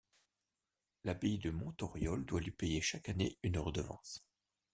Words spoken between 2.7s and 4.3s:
chaque année une redevance.